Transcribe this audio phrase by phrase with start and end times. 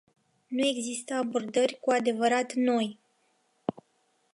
[0.47, 2.99] Nu există abordări cu adevărat noi.